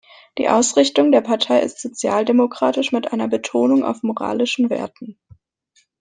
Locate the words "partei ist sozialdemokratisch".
1.21-2.91